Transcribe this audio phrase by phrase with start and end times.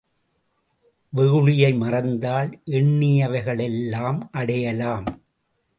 [1.13, 5.07] வெகுளியை மறந்தால் எண்ணியவைகளையெல்லாம் அடையலாம்!